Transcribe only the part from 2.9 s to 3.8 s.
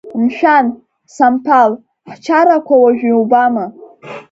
иубама?